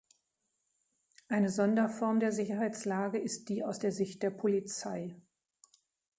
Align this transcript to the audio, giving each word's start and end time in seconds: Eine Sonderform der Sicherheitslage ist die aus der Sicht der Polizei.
Eine 1.27 1.51
Sonderform 1.51 2.19
der 2.19 2.31
Sicherheitslage 2.31 3.19
ist 3.19 3.49
die 3.49 3.63
aus 3.63 3.77
der 3.77 3.91
Sicht 3.91 4.23
der 4.23 4.31
Polizei. 4.31 5.15